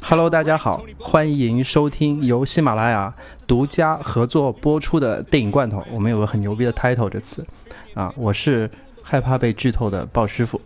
[0.00, 3.12] Hello，大家好，欢迎收听由喜马拉雅
[3.48, 5.82] 独家合作播出的电影罐头。
[5.90, 7.44] 我们有个很牛逼的 title，这次
[7.94, 8.70] 啊，我是
[9.02, 10.60] 害怕被剧透的鲍师傅。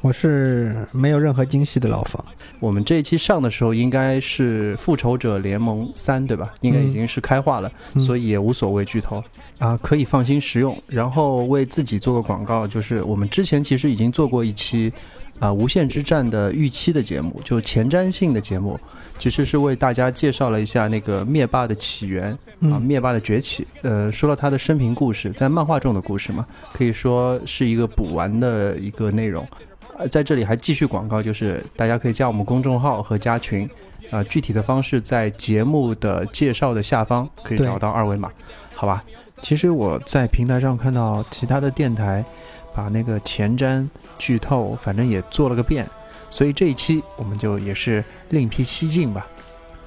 [0.00, 2.24] 我是没有任何惊喜的老房。
[2.58, 6.54] 我们这一期上的时候应该是《复仇者联盟三》，对吧？
[6.62, 9.22] 应该已经是开化了，所以也无所谓剧透
[9.58, 10.82] 啊，可以放心食用。
[10.86, 14.92] 然后为自己做个广告，就是我们之前其实已经做过一期
[15.38, 18.78] 啊《无限之战》的预期的节目，就前瞻性的节目，
[19.18, 22.30] 其实是为大家介绍了一下那个灭霸的起源
[22.62, 29.46] 啊，灭霸的崛起，呃，说了他的生平故事，在漫画中的故事嘛，可以说是一个补完的一个内容。
[29.98, 33.68] 呃，在这里还继续广告，就是大家可以加我们公众号和加群，
[34.10, 38.30] 啊，具体的方式在节目的介绍的下方可以找到二维码，
[38.74, 39.04] 好吧？
[39.42, 42.24] 其实我在平台上看到其他的电台
[42.74, 45.88] 把那个前瞻剧透，反正也做了个遍，
[46.28, 49.26] 所以这一期我们就也是另辟蹊径吧，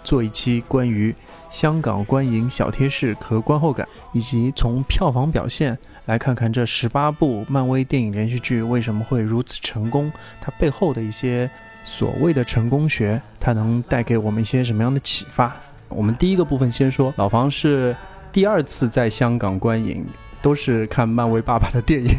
[0.03, 1.13] 做一期关于
[1.49, 5.77] 香港观影小贴士和观后感，以及从票房表现。
[6.05, 10.09] 来看看这十八部漫威电影连续剧为什么会如此成功？
[10.39, 11.51] 它背后的一些
[11.83, 15.53] 所谓的成功学，它能带给我们一些什么样的启发？
[15.89, 17.93] 我们第一个部分先说，老房是
[18.31, 20.07] 第二次在香港观影，
[20.41, 22.09] 都是看漫威爸爸的电影。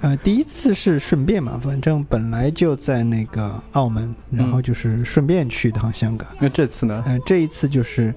[0.00, 6.28] 呃，第一次是顺便嘛，反正本来就在那个澳门，然后就是顺便去一趟香港。
[6.38, 7.02] 那这次呢？
[7.06, 8.14] 嗯，这一次就是。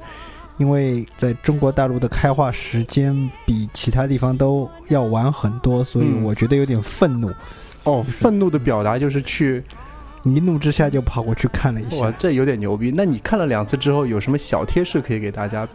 [0.60, 7.32] 因为在中国大陆的开化时间比其他地方都要晚很多，所以我觉得有点愤怒。
[7.84, 9.64] 哦，愤怒的表达就是去，
[10.24, 11.98] 一怒之下就跑过去看了一下。
[11.98, 12.92] 哇，这有点牛逼！
[12.96, 15.68] 那你看了两次之后，有什么小贴士可以给大家？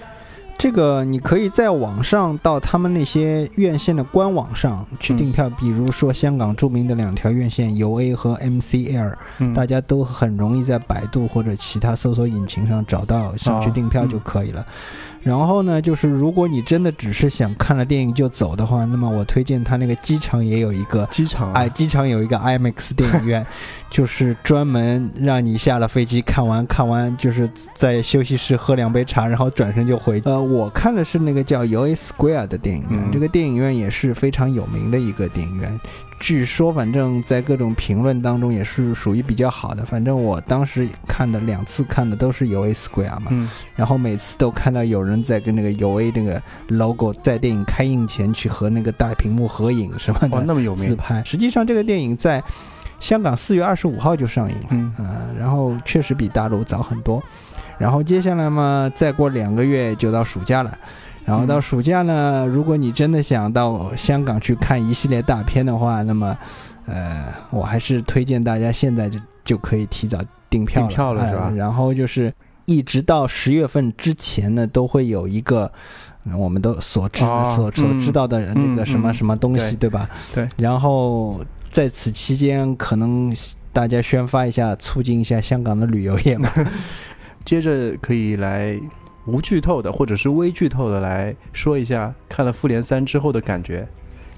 [0.58, 9.14] 这个你可以在网上到他们那些院线的官网上去订票，比如说香港著名的两条院线 UA 和 MCL，
[9.54, 14.64] 大家都很容易在百度或者其他搜索引擎上找到，上去订票就可以了。
[15.22, 23.46] 然后呢，就是如果你真的只是想看了电影就走的话，那么我推荐他那个机场也有一个机场，哎，机场有一个 IMAX 电影院，
[23.88, 30.20] 就是专门让你下了飞机看完看完，就是在休息室喝两杯茶，然后转身就回。
[30.24, 35.80] 呃，我看的是那个叫 UA Square 的电影院，这个电影院也是非常有名的一个电影院。
[36.22, 39.84] 据说，反正在各种评论当中也是属于比较好的。
[39.84, 51.20] 反正我当时看的两次看的都是 U A Square 嘛，嗯，然后每次都看到有人在跟那个 U A 那个 logo 在电影开映前去和那个大屏幕合影什么的，那么有名自拍。
[51.24, 52.40] 实际上，这个电影在
[53.00, 54.94] 香港四月二十五号就上映了，嗯，
[55.36, 57.20] 然后确实比大陆早很多。
[57.78, 60.72] 然后接下来嘛，再过两个月就到暑假了。
[61.24, 66.36] 然后到暑假呢，如果你真的想到香港去看一系列大片的话，那么，
[66.86, 70.18] 呃，我还是推荐大家现在就就可以提早
[70.50, 71.52] 订票了，订票了是吧？
[71.56, 72.32] 然后就是
[72.64, 75.70] 一直到十月份之前呢，都会有一个
[76.36, 80.10] 我们都所知所所知道的那个什么什么东西，对吧？
[80.34, 80.48] 对。
[80.56, 81.40] 然后
[81.70, 83.32] 在此期间，可能
[83.72, 86.48] 大家宣发一下，促进一下香港的旅游业嘛。
[87.46, 88.76] 接着可以来。
[89.26, 93.86] 无剧透的，或者是微剧透的来说一下看了《复联三》之后的感觉。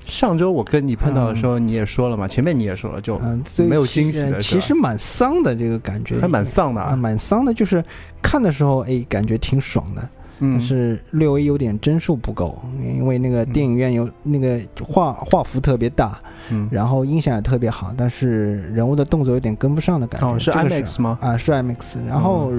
[0.07, 3.19] 上周我跟你碰到的时候，你也说了嘛，前面你也说了，就
[3.57, 4.39] 没有惊喜的。
[4.39, 7.55] 其实蛮丧的这个感觉，还蛮丧的啊，蛮丧的。
[7.55, 7.83] 就是
[8.21, 10.09] 看的时候，哎，感觉挺爽的。
[10.41, 20.29] 但是略微有点帧数不够，因为那个电影院有那个画画幅特别大，嗯，然后音响也特别好，但是人物的动作有点跟不上的感觉。
[20.29, 21.19] 哦，是 IMAX 吗？
[21.21, 21.97] 啊，是 IMAX。
[22.07, 22.53] 然后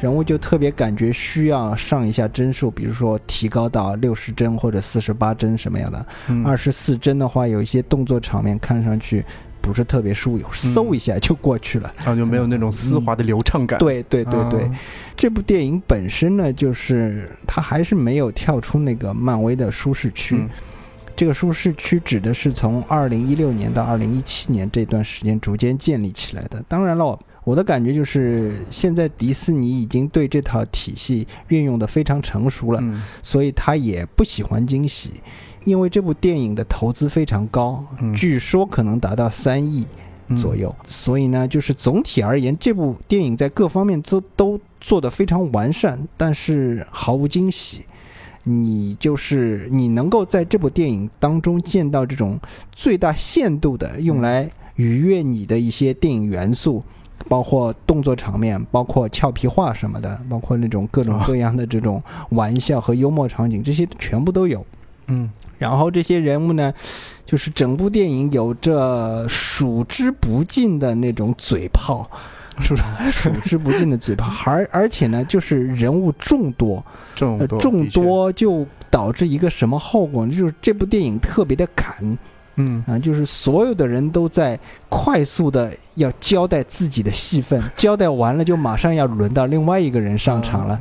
[0.00, 6.04] 人物就特别感觉需要上一下帧数，比如说提高到六十帧或者四十八帧什么样的。
[6.44, 9.24] 二十四帧的话，有一些动作场面看上去。
[9.62, 13.78] 不是特别舒服，嗖一下就过去了，然后就没有那种丝滑的流畅感。
[13.78, 14.70] 对对对对，
[15.20, 20.48] 这部电影本身呢，就是它还是没有跳出那个漫威的舒适区。
[21.14, 26.64] 这个舒适区指的是从二零一六年到二零一七年这段时间逐渐建立起来的。
[26.66, 32.82] 当然了，我的感觉就是现在迪士尼已经对这套体系运用的非常成熟了，
[33.22, 35.20] 所以他也不喜欢惊喜。
[35.66, 37.84] 因为这部电影的投资非常高，
[38.16, 39.86] 据说可能达到三亿
[40.34, 47.84] 左右，所以呢，就是总体而言，这部电影在各方面都都做得非常完善，但是毫无惊喜。
[48.44, 52.40] 你就是你能够在这部电影当中见到这种
[52.72, 56.82] 最大限度的用来愉悦你的一些电影元素，
[57.28, 64.64] 包括动作场面，包括俏皮话什么的，包括那种各种各样的这种玩笑和幽默场景，这些全部都有。
[65.08, 65.30] 嗯。
[65.58, 66.72] 然后这些人物呢，
[67.26, 72.10] 就是整部电影有着数之不尽的那种嘴炮，
[72.62, 72.80] 是不
[73.10, 73.10] 是？
[73.10, 76.84] 数之不尽的嘴炮，而而且呢，就是人物众多，
[77.14, 80.34] 众多众多就导致一个什么后果呢？
[80.36, 81.86] 就是这部电影特别的赶。
[82.56, 84.58] 嗯啊，就是所有的人都在
[84.88, 90.78] 快速的要交代自己的戏份，交代完了就马上要轮到另外一个人上场了。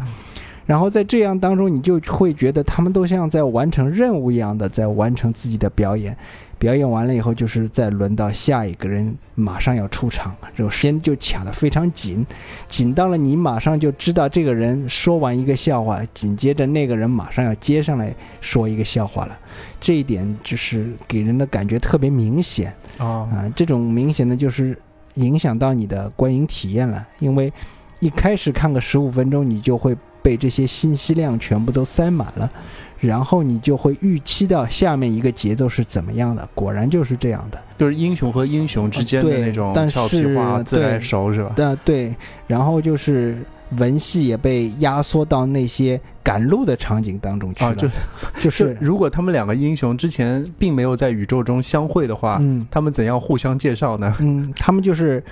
[0.70, 6.16] 然后在这样当中，你就会觉得他们都像在完成任务一样的在完成自己的表演。
[6.60, 12.24] 表演完了以后，就是再轮到下一个人，马上要出场，这个时间就卡得非常紧，
[12.68, 19.36] 紧到了你马上就知道这个人说完一个笑话，紧接着那个人马上要接上来说一个笑话了。
[19.82, 24.78] 这一点就是给人的感觉特别明显啊，这种明显的就是
[25.16, 27.52] 影响到你的观影体验了，因为
[28.02, 32.50] 一开始看个十五分钟，你就会被这些信息量全部都塞满了。
[33.00, 41.54] 然后你就会预期到下面一个节奏是怎么样的，果然就是这样的，就是英雄和英雄之间的那种俏皮话自来熟是吧？
[41.56, 43.38] 对对，然后就是
[43.78, 47.88] 文戏也被压缩到那些赶路的场景当中去了，就
[48.42, 54.14] 就是如果他们两个英雄之前并没有在宇宙中相会的话，嗯，他们怎样互相介绍呢？
[54.20, 55.24] 嗯，他们就是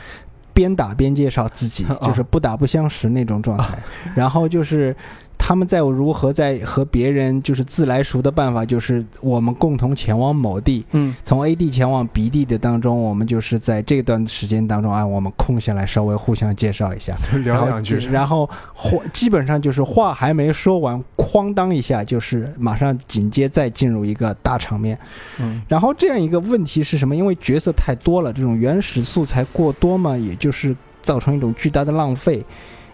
[0.57, 3.77] 边打边介绍自己， 就是不打不相识那种状态，
[4.15, 4.95] 然后就是。
[5.37, 24.97] 他们在如何在和别人就是自来熟的办法，就是我们共同前往某地，嗯，从 A 地前往 B 地的当中，我们就是在这段时间当中啊，我们空下来稍微互相介绍一下， 聊两句，然后话基本上就是话还没说完，哐当一下就是马上紧接再进入一个大场面，
[25.39, 27.15] 嗯，然后这样一个问题是什么？
[27.15, 32.43] 因为角色太多了，这种原始素材过多嘛，也就是造成一种巨大的浪费。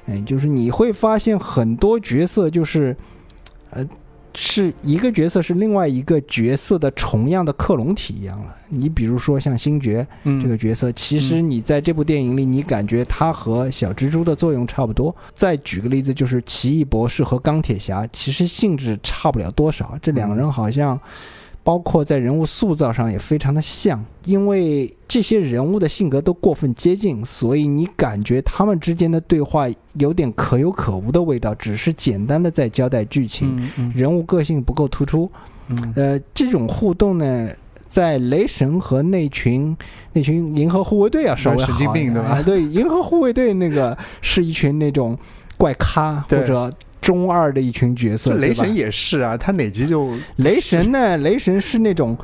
[0.06, 2.96] 嗯，就是你会发现很多角色就是，
[3.70, 3.86] 呃，
[4.34, 8.56] 是一个角色是另外一个角色的重样的克隆体一样了。
[8.70, 10.06] 你比如说像星爵
[10.42, 15.16] 这个角色，其实你在这部电影里，你感觉他和小蜘蛛的作用差不多。
[15.34, 19.98] 再举个例子，就是奇异博士和钢铁侠，其实性质差不了多少。
[20.02, 21.00] 这两个人好像。
[21.64, 35.32] 包括在人物塑造上也非常的像，因为这些人物的性格都过分接近，所以你感觉他们之间的对话有点可有可无的味道，只是简单的在交代剧情，人物个性不够突出。
[35.96, 37.50] 呃，这种互动呢，
[37.88, 39.76] 在雷神和那群
[40.12, 45.18] 那群银河护卫队啊稍微好一点啊，对，银河护卫队那个是一群那种
[45.64, 46.72] 怪咖或者。
[47.04, 51.18] 中二的一群角色，雷神也是啊，他哪集就雷神呢？
[51.18, 52.18] 雷神是那种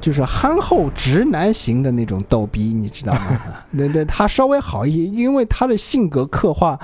[0.00, 3.38] 就是憨厚直男型的那种逗逼，你知道吗？
[3.72, 6.80] 那那他稍微好一些，因为他的性格刻画，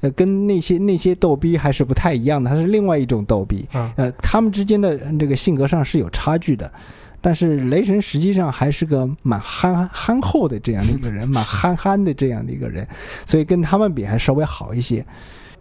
[0.00, 3.68] 呃，跟那些那些逗逼还是不太一样的，他是另外一种逗逼。
[3.96, 6.72] 呃，他们之间的这个性格上是有差距的，
[7.20, 12.88] 但是雷神实际上还是个蛮憨憨厚的这样的一个人，蛮憨憨的这样的一个人，
[13.26, 15.04] 所以跟他们比还稍微好一些。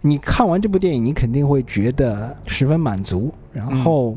[0.05, 4.15] 你看完这部电影，你肯定会觉得十分满足，然后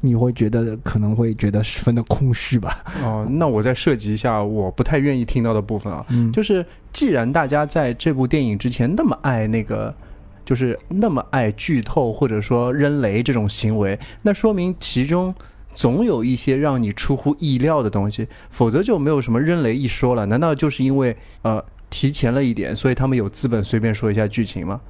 [0.00, 2.82] 你会觉得可能会觉得十分的空虚吧？
[3.02, 9.94] 哦，那我再涉及一下我不太愿意听到的部分啊，就是既然大家在这部电影之前那么爱那个，
[10.42, 15.34] 就是那么爱剧透或者说扔雷这种行为，那说明其中
[15.74, 20.24] 总有一些让你出乎意料的东西，否则就没有什么扔雷一说了。
[20.24, 24.80] 难道就是因为呃提前了一点，所以他们有资本随便说一下剧情吗？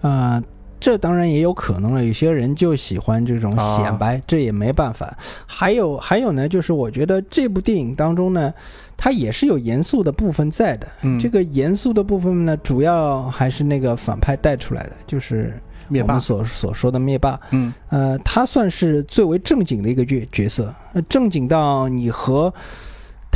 [0.00, 0.42] 啊，
[0.78, 2.04] 这当然也有可能了。
[2.04, 5.16] 有些人就喜欢这种显摆，这也没办法。
[5.46, 8.52] 还有还有呢，就是我觉得这部电影当中呢，
[8.96, 10.86] 它也是有严肃的部分在的。
[11.18, 17.40] 这个严肃的部分呢，主要还是那个反派带出来的，就是我们所所说的灭霸。
[17.50, 20.74] 嗯，呃，他算是最为正经的一个角角色，
[21.08, 22.52] 正经到你和。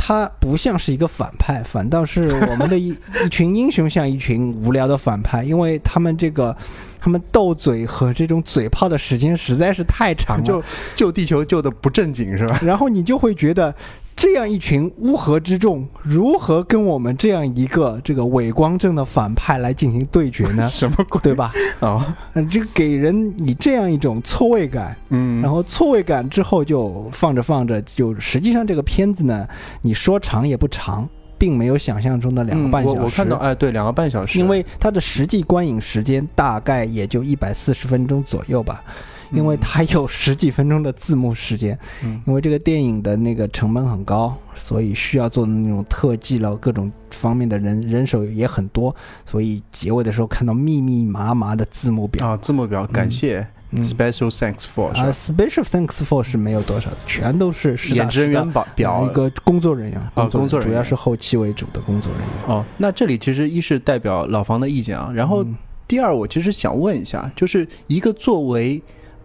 [0.03, 2.87] 他不像是一个反派， 反倒是我们的一
[3.23, 6.57] 一群英雄像一群无聊的反派，因为他们这个，
[6.99, 10.63] 他们斗嘴和这种嘴炮的时间实在是太长了，就
[10.95, 12.59] 救地球救的不正经是吧？
[12.63, 13.73] 然后你就会觉得。
[14.15, 20.67] 这样一群乌合之众，如何跟我们这样一个这个伪光正的反派来进行对决呢？
[20.69, 21.19] 什么鬼？
[21.21, 21.51] 对吧？
[21.79, 22.15] 啊，
[22.51, 24.95] 这个给人以这样一种错位感。
[25.09, 29.47] 嗯，然后错位感之后，就放着放着，就实际上这个片子呢，
[29.81, 32.99] 你说长也不长，并没有想象中的两个半小时。
[32.99, 34.37] 我我看到，哎，对，两个半小时。
[34.37, 38.83] 因为它的实际观影时间大概也就一百四十分钟左右吧。
[39.31, 41.77] 因为它有十几分钟的字幕时间，
[42.25, 48.95] 因为这个电影的那个成本很高，所以需要做的那种特技了，各种方面的人人手也很多，
[49.25, 60.73] 所以结尾的时候看到密密麻麻的字幕表啊，字幕表，感谢嗯，Special Thanks for 是啊吧？，Special Thanks for 是没有多少的，全都是演职员表表一个工作人员，啊工作人员。
[60.73, 62.55] 主要是后期为主的工作人员。
[62.55, 65.55] 哦，那这里其实一是代表老房的意见啊，然后嗯。
[65.87, 68.81] 第二，我其实想问一下，就是一个作为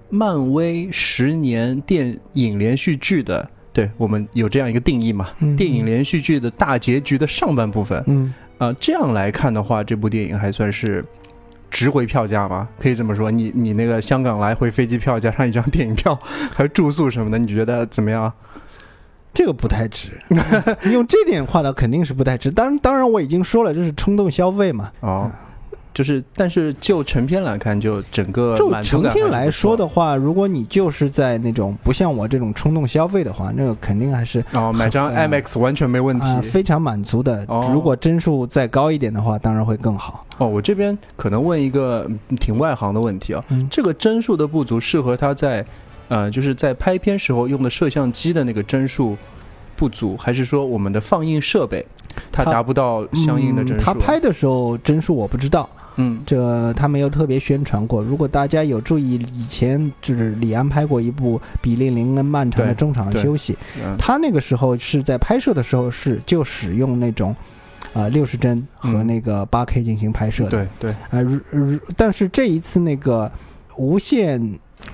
[0.08, 5.28] 漫威十年电影连续剧的，对我们有这样一个定义嘛？
[5.40, 11.04] 嗯电影连续剧的大结局的上半部分，嗯，啊，这样来看的话，这部电影还算是
[11.70, 12.68] 值回票价吗？
[12.78, 16.18] 可以这么说，你你那个香港来回飞机票加上一张电影票，
[16.54, 18.32] 还有住宿什么的，你觉得怎么样？
[19.34, 20.12] 这个不太值，
[20.90, 22.50] 用这点话呢，肯定是不太值。
[22.50, 24.90] 当当然，我已经说了，这是冲动消费嘛。
[25.00, 25.30] 哦，
[25.96, 36.26] 就是，但是就成片来看，就整个就满成片来说的话，如果你就是在那种不像我这种冲动消费的话，那个肯定还是哦，买张 IMAX 完全没问题。
[36.26, 37.42] 啊、非常满足的。
[37.48, 40.22] 哦如果帧数再高一点的话，当然会更好。
[40.36, 45.64] 哦，我这边可能问一个嗯挺外行的问题啊，嗯，这个帧数的不足适合它在，
[46.08, 49.16] 呃，就是在拍片时候用的摄像机的那个帧数
[49.74, 51.84] 不足，还是说我们的放映设备
[52.30, 53.82] 它它达不到相应的帧数？
[53.82, 56.22] 嗯他拍的时候帧数我不知道，嗯。
[56.24, 58.02] 这他没有特别宣传过。
[58.02, 63.52] 如果大家有注意，以前就是李安拍过一部《比利林恩漫长的中场休息》，
[63.84, 63.96] 嗯。
[63.98, 67.34] 他那个时候是在拍摄的时候是就使用那种。
[67.92, 69.06] 啊，六十帧和嗯。
[69.06, 73.30] 那个八 K 进行拍摄的，对对，啊，如如但是这一次那个
[73.76, 74.38] 无限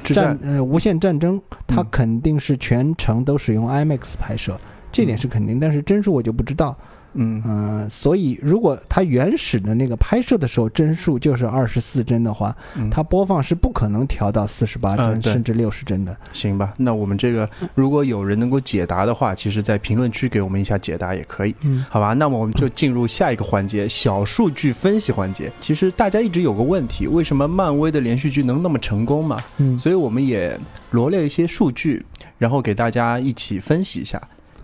[0.04, 0.38] 战战。
[0.44, 1.87] 呃无限战争，它嗯。
[1.90, 4.56] 肯定是全程都使用 IMAX 拍摄，
[4.92, 6.76] 这点是肯定，但是帧数我就不知道。
[7.14, 16.16] 嗯嗯、所以如果它原始的那个拍摄的时候帧数就是二十四帧的话，嗯，它播放是不可能调到四十八帧甚至六十帧的。
[16.33, 21.54] 行吧，那我们这个如果有人能够解答的话，其实在评论区给我们一下解答也可以。
[21.62, 25.52] 嗯好吧，那么我们就进入下一个环节——小数据分析环节。
[25.61, 29.42] 其实大家一直有个问题，为什么漫威的连续剧能那么成功嘛？
[29.59, 30.59] 嗯所以我们也
[30.90, 32.04] 罗列一些数据，
[32.38, 34.21] 然后给大家一起分析一下，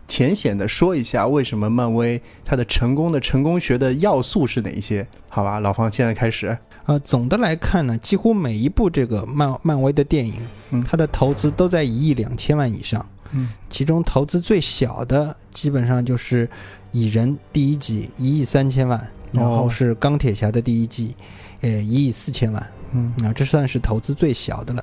[0.09, 5.07] 浅显的说一下为什么漫威它的成功的成功学的要素是哪一些？
[5.29, 6.57] 好吧，老方现在开始。
[6.87, 10.35] 呃，总的来看呢，几乎每一部这个漫漫威的电影，
[10.71, 13.05] 嗯它的投资都在一亿两千万以上。
[13.33, 16.47] 嗯其中投资最小的基本上就是
[16.93, 21.15] 《蚁人》第一集一亿三千万，然后是钢铁侠的第一季，
[21.61, 24.83] 呃一亿四千万，嗯啊，这算是投资最小的了。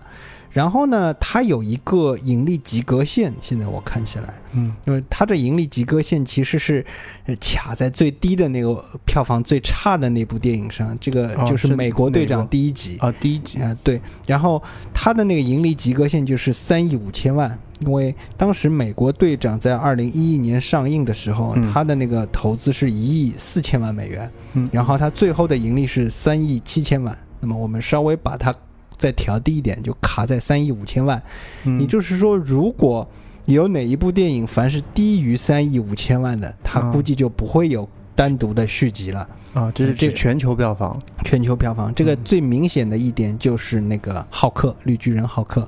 [0.55, 4.73] 然后呢，它有一个盈利及格线，现在我看起来，嗯。
[4.85, 6.85] 因为它这盈利及格线其实是
[7.25, 12.95] 呃卡在最低的那个票房最差的那部电影上，这个哦就是是《美国队长》第一集。
[12.99, 13.59] 啊，第一集。
[13.59, 21.69] 啊、对，然后它的那个盈利及格线就是三亿五千万，因为当时美国队长在二零一一年上映的时候，嗯。
[21.73, 28.55] 它的那个投资是一亿四千万美元，嗯，然后它最后的盈利是三亿七千万，那么我们稍微把它
[28.97, 31.21] 再调低一点，就卡在三亿五千万。
[31.63, 31.79] 嗯。
[31.81, 33.07] 也就是说，如果
[33.45, 36.91] 有哪一部电影凡是低于三亿五千万的，它啊。
[36.91, 39.27] 估计就不会有单独的续集了。
[39.53, 40.99] 啊，这是这指全球票房。
[41.23, 42.19] 全球票房，这个嗯。
[42.25, 45.67] 最明显的一点就是那个浩克，绿巨人浩克，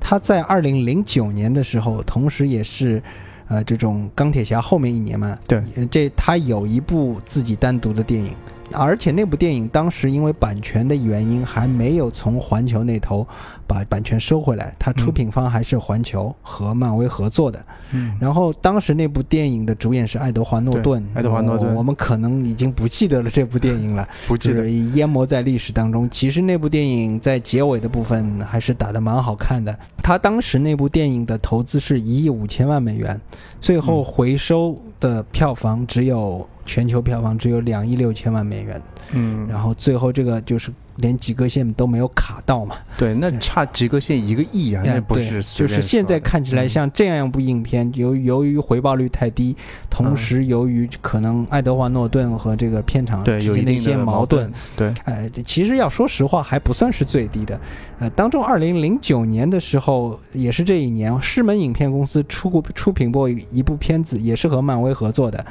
[0.00, 3.02] 他在二零零九年的时候，同时也是，
[3.48, 5.62] 呃，这种钢铁侠后面一年嘛，对。
[5.74, 8.32] 呃，这他有一部自己单独的电影，
[8.72, 13.26] 而且那部电影当时因为版权的原因，还没有从环球那头
[13.66, 17.64] 把版权收回来，它出品方还是环球和漫威合作的。
[17.92, 24.06] 嗯然后当时那部电影的主演是爱德华诺顿，爱德华诺顿我我们可能已经不记得了这部电影了。
[24.26, 26.08] 不记得就是淹没在历史当中。
[26.10, 29.76] 其实那部电影在结尾的部分还是打得蛮好看的。
[30.02, 33.20] 他当时那部电影的投资是一亿五千万美元，
[33.60, 38.82] 最后嗯回收的票房只有全球票房只有两亿六千万美元。
[39.12, 42.76] 嗯，然后最后这个就是连及格线都没有卡到嘛。
[42.96, 46.68] 对，那差及格线一个亿啊，那不是就是现在看起来嗯。
[46.68, 49.56] 像这样一部影片，由由于回报率太低，
[49.88, 50.16] 同嗯。
[50.16, 57.58] 时由于可能爱德华诺顿和这个片场对之间的一些矛盾，，对，哎，这其实要说实话，还不算是最低的。
[57.98, 65.44] 呃，当中二零零九年的时候，也是这一年，狮门影片公司出过出品过一一部片子，也是和漫威合作的，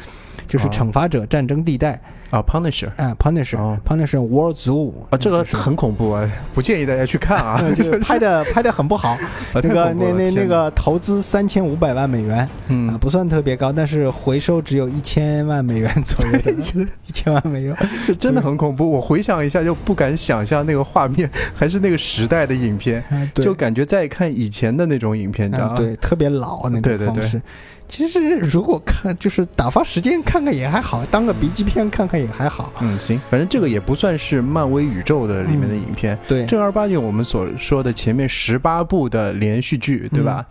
[0.47, 1.93] 就是哦《惩罚者：战争地带》
[2.35, 9.19] 啊，Punisher 哎，Punisher、哦 Punisher War Zoo 啊，这个是很恐怖啊，不建议大家去看啊，呃 就是拍的拍的很不好，啊
[9.55, 16.51] 那个那那那个投资三千五百万美元啊、嗯，不算特别高，但是回收只有一千万美元左右的，
[17.07, 17.75] 一千万美元。
[18.05, 18.89] 这真的很恐怖。
[18.89, 23.03] 我回想一下，就不敢想象那个画面，还是那个时代的影片，
[23.35, 25.75] 就感觉在看以前的那种影片，你知道吗？
[25.77, 27.41] 嗯，对，特别老那对对对种方式。
[27.87, 32.73] 其实如果看就是打发时间看看也还好，当个 B 级片看看也还好。
[32.81, 36.17] 嗯，行，反正这个也不算是漫威宇宙的里面的影片。
[36.27, 40.45] 对，正儿八经我们所说的前面十八部的连续剧，对吧？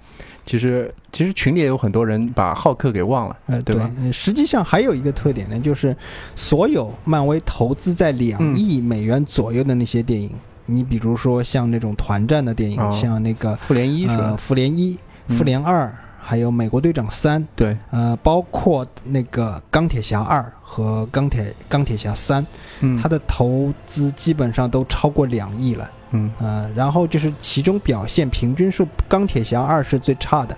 [0.47, 3.91] 其实其实群里也有很多人把浩克给忘了，呃，对吧？
[4.13, 5.95] 实际上还有一个特点呢，就是
[6.37, 10.31] 所有漫威投资在两亿美元左右的那些电影，
[10.67, 14.97] 你比如说像那种团战的电影，像那个复联一，呃，复联一、
[15.29, 15.93] 复联二。
[16.27, 22.45] 还有美国队长三，对，呃，包括那个钢铁侠二和钢铁钢铁侠三，
[22.81, 30.57] 嗯，它的投资基本上都超过两亿了，嗯，呃，然后就是其中表现平均数，钢铁侠二是最差的，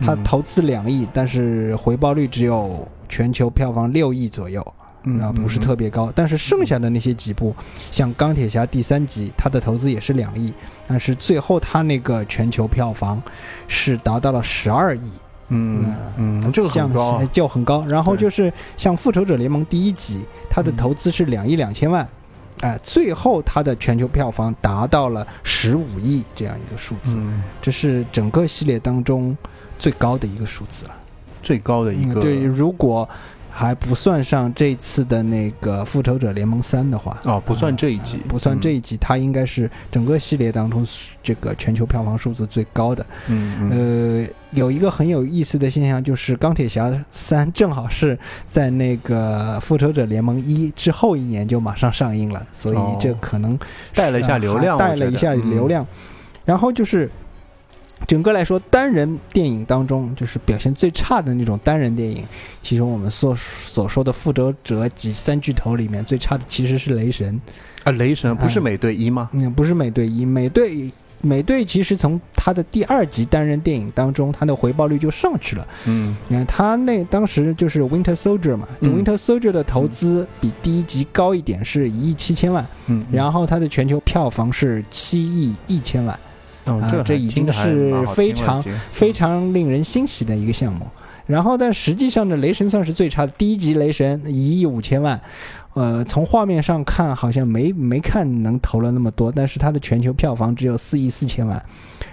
[0.00, 4.62] 它投资两亿，但是回报率只有全球票房六亿左右。
[5.20, 7.54] 啊，不是特别高，但是剩下的那些几部，
[7.92, 10.52] 像钢铁侠第三集，它的投资也是两亿，
[10.86, 13.22] 但是最后它那个全球票房
[13.68, 15.10] 是达到了十二亿。
[15.48, 17.86] 嗯嗯，这个很高，就很高。
[17.86, 22.06] 然后就是像复仇者联盟第一集，它的投资是两亿两千万，
[22.62, 27.16] 哎，最后它的全球票房达到了十五亿这样一个数字，
[27.62, 29.38] 这是整个系列当中
[29.78, 30.90] 最高的一个数字了，
[31.44, 32.20] 最高的一个。
[32.20, 33.08] 对，如果。
[33.58, 40.86] 还不算上这次的那个复仇者联盟三的话，哦，不算这一集，不算这一集，它应该是整个系列当中
[41.22, 43.06] 这个全球票房数字最高的。
[43.28, 53.58] 嗯，呃，有一个很有意思的现象，就是钢铁侠三正好是在那个复仇者联盟一之后一年就马上上映了，所以这可能
[53.94, 55.86] 带了一下流量，带了一下流量，
[56.44, 57.10] 然后就是。
[58.06, 62.24] 整个来说，单人电影当中就是表现最差的那种单人电影。
[62.62, 67.40] 其中我们所所说的复仇者几三巨头里面最差的其实是雷神
[67.84, 69.30] 啊，雷神不是美队一吗？
[69.32, 70.90] 嗯，不是美队一，美队
[71.22, 75.66] 美队其实从他的第二集单人电影当中，他的回报率就上去了。
[75.86, 82.64] 嗯，你看他那当时就是 Winter Soldier 嘛，Winter Soldier 的投资比第一集高一点，是一亿七千万。
[82.86, 86.20] 嗯，然后它的全球票房是七亿一千万。
[86.66, 90.86] 啊，这已经是非常非常令人欣喜的一个项目。
[91.26, 93.32] 然后，但实际上呢，雷神算是最差的。
[93.36, 95.20] 第一集雷神一亿五千万，
[95.74, 101.60] 呃，从画面上看好像没没看能投了那么多，但是它的全球票房只有四亿四千万。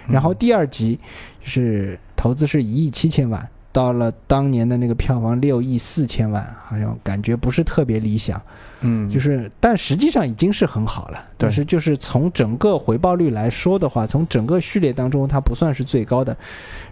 [0.08, 0.98] 然后第二集
[1.42, 8.42] 是投资是一亿七千万，到了当年的那个票房六亿四千万，好像感觉不是特别理想。
[8.86, 11.18] 嗯，就是，但实际上已经是很好了。
[11.38, 16.36] 但是，就是从整个回报率来说的话，从整个序列当中，它不算是最高的。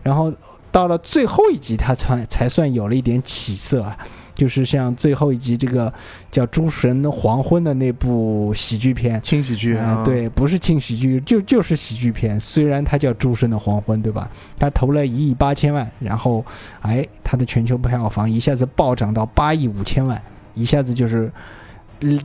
[0.03, 0.33] 然后
[0.71, 3.97] 到了最后一集，它才才算有了一点起色啊。
[4.35, 5.93] 就是像最后一集这个
[6.31, 12.41] 叫《诸神黄昏》的那部喜剧片，轻喜剧啊，对，不是轻喜剧，就就是喜剧片。
[12.41, 14.31] 虽然它叫《诸神的黄昏》，对吧？
[14.59, 16.43] 它投了一亿八千万，然后，
[16.81, 20.21] 哎，它的全球票房一下子暴涨到八亿五千万，
[20.55, 21.31] 一下子就是。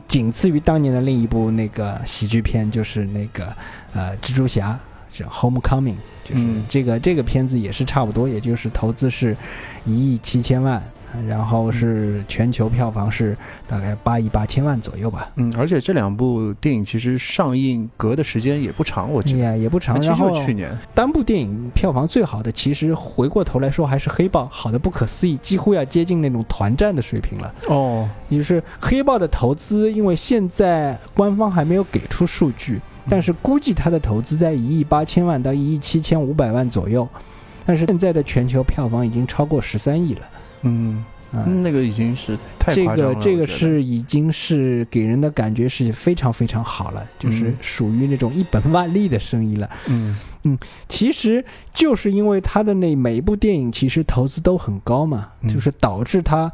[0.06, 3.54] 仅次于当年的另一部那个喜剧片，就是那个
[3.92, 4.78] 呃蜘蛛侠，
[5.12, 9.36] 是 Homecoming，就是这个这个片子也是差不多，也就是投资是
[9.84, 10.82] 一亿七千万。
[11.26, 15.30] 然后是全球票房是大概八亿八千万左右吧。
[15.36, 20.00] 嗯，而且这两部电影其实上映隔的时间也不长，我记得也不长。
[20.00, 27.54] 然后去年单部电影票房最好的，其实回过头来说还是黑豹，好的不可思议，几乎要接近那种团战的水平了。
[27.68, 37.08] 哦，也是黑豹的投资，因为现在官方还没有给出数据，但是估计它的投资在一亿八千万到一亿七千五百万左右，
[37.64, 40.22] 但是现在的全球票房已经超过十三亿了。
[40.62, 41.04] 嗯，
[41.62, 49.68] 那个已经是太这个这个是已经是给人的感觉是非常非常好了，就是属于那种一本万利的生意了。
[49.88, 51.44] 嗯嗯，其实
[51.74, 56.50] 就是因为他的那每一部电影其实投资都很高嘛，就是导致他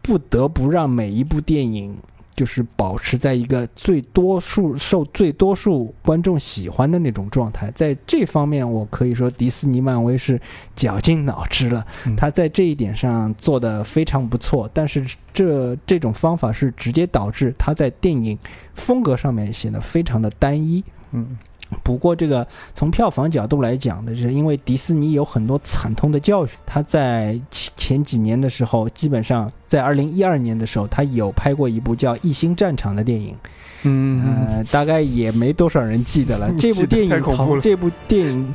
[0.00, 1.96] 不得不让每一部电影。
[2.36, 10.38] 就是保持在一个最多数受最多数观众喜欢的那种状态，在这方面，我可以说迪士尼漫威是
[10.74, 11.84] 绞尽脑汁了。
[12.16, 18.38] 他在这一点上做的非常不错，但是这这种方法是直接导致他在电影
[18.74, 20.84] 风格上面显得非常的单一。
[21.12, 21.38] 嗯。
[21.82, 26.56] 不过，这个从票房角度来讲的是，因为迪士尼有很多惨痛的教训。
[26.64, 33.36] 他在前几年的时候，基本上在二零一二年的时候，他有拍过一部叫《异星战场》的电影。
[33.82, 36.52] 嗯，大概也没多少人记得了。
[36.58, 38.54] 这部电影投这部电影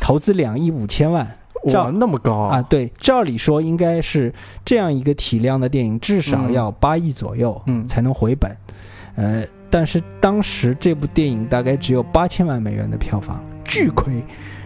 [0.00, 1.26] 投资两亿五千万，
[1.74, 2.62] 哇，那么高啊！
[2.62, 8.50] 对，照理说应该是这样一个体量的电影，至少要八亿左右，嗯，才能回本。
[9.14, 9.44] 呃。
[9.70, 14.24] 但是当时这部电影大概只有八千万美元的票房，巨亏，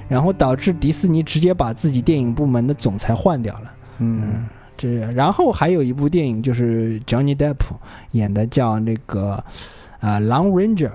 [0.08, 3.74] 然后导致迪士尼直接把自己电影部门的总裁换掉了。
[3.98, 7.56] 嗯这然后还有一部电影就是 Johnny Depp
[8.12, 9.32] 演的，叫那个
[10.00, 10.88] 啊《狼 Ranger》，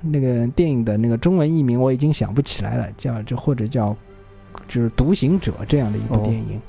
[0.00, 3.96] 那个电影的那个中文译名我已经想不起来了，叫就或者叫
[4.68, 6.60] 就是《独行者》这样的一部哦电影。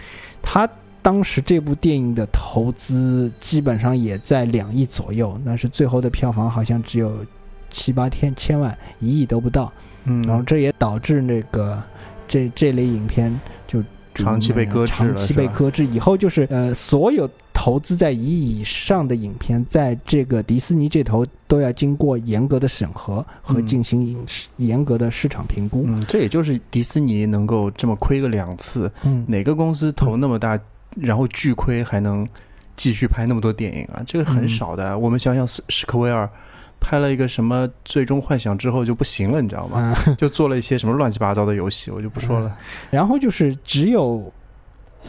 [0.41, 0.67] 他
[1.03, 7.23] 当时这部电影的投资基本上也在两亿左右，但是最后的票房好像只有
[7.69, 9.71] 七八千千万，一亿都不到。
[10.05, 11.83] 嗯，然后这也导致那个
[12.27, 13.37] 这这类影片
[13.67, 13.83] 就
[14.15, 15.85] 长期被搁置了长期被搁置。
[15.85, 25.83] 以后就是呃，所有投资在一亿以上的影片，在这个迪士尼这头都要经过严格的审核和嗯进行影视严格的市场评估。
[25.85, 30.59] 嗯，这也就是迪士尼能够这么亏个两次，嗯，哪个公司投那么大，
[30.95, 32.27] 然后巨亏还能
[32.75, 34.01] 继续拍那么多电影啊？
[34.06, 34.97] 这个很嗯少的。
[34.97, 36.29] 我们想想史史克威尔。
[36.86, 39.79] 拍了一个什么《最终幻想》之后就不行了，你知道吗？
[39.79, 42.58] 啊， 就做了一些什么乱七八糟的游戏，我就不说了。
[42.91, 44.29] 然后就是只有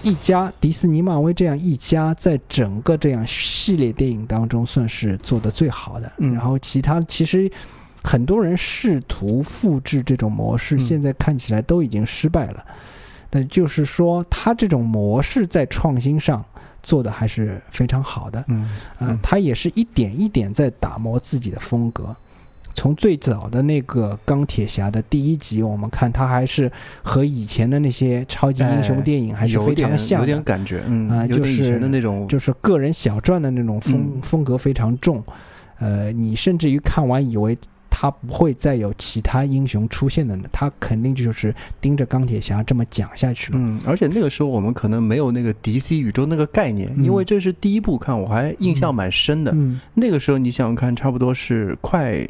[0.01, 6.13] 一家迪士尼、漫威这样一家，在整个这样系列电影当中算是做的最好的。
[6.19, 7.51] 嗯然后其他其实
[8.05, 12.65] 很多人试图复制这种模式，嗯现在看起来都已经失败了。
[13.35, 16.43] 那就是说，它这种模式在创新上
[16.85, 18.45] 做的还是非常好的。
[18.47, 18.71] 嗯
[19.21, 22.15] 他也是一点一点在打磨自己的风格。
[22.77, 26.71] 从最早的那个钢铁侠的第一集，我们看他还是
[27.03, 35.23] 和以前的那些超级英雄电影还是非常像的，点感觉，嗯，啊就是以前的那种，就是个人小传的那种风、嗯风格非常重。
[35.79, 37.57] 呃，你甚至于看完以为
[37.97, 43.59] 他不会再有其他英雄出现的呢，他肯定就是盯着钢铁侠这么讲下去了。
[43.61, 49.53] 嗯，而且那个时候我们可能没有那个 DC 宇宙那个概念，嗯因为这是第一部看，我还印象蛮深的。
[49.55, 52.27] 嗯，那个时候你想想看，差不多是快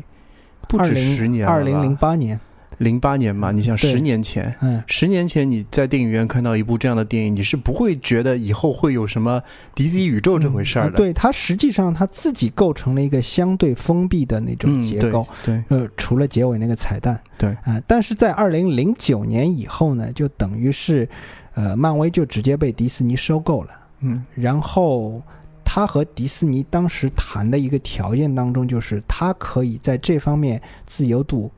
[0.69, 2.39] 不止十年了吧，二零零八年，
[2.79, 4.55] 零八年嘛，你想十年前。
[4.61, 9.43] 嗯，十年前你在电影院看到一部这样的电影，你是不会觉得以后会有什么
[9.75, 10.95] DC 宇宙这回事儿的。
[10.95, 15.27] 啊对它实际上它自己构成了一个相对封闭的那种结构。
[15.45, 21.09] 对，呃，除了结尾那个彩蛋，对啊、但是在二零零九年以后呢，就等于是，
[21.55, 23.71] 呃，漫威就直接被迪士尼收购了。
[24.01, 25.23] 嗯然后
[25.65, 31.51] 他和迪士尼当时谈的一个条件当中，就是他可以在这方面自由度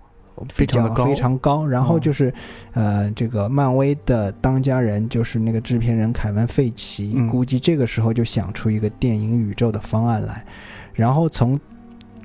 [0.52, 1.66] 非常的高非常高。
[1.66, 2.32] 然后哦就是，
[2.72, 10.44] 呃，这个漫威的当家人就是那个制片人凯文·费奇，嗯估计这个时候就想出一个电影宇宙的方案来。
[10.92, 11.58] 然后从